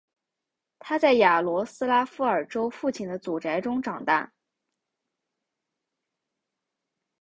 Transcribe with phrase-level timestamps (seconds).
[0.79, 4.33] 他在雅罗斯拉夫尔州父亲的祖宅中长大。